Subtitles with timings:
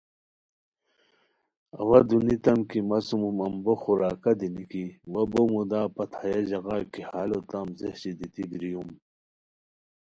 [1.79, 6.77] اوا دونیتام کی مہ سُوم امبوخ خوراکہ دی نِکی وا بو مُودا پت ہیہ ژاغا
[6.91, 8.89] کی ہال ہوتام ځیہچی دیتی بریوم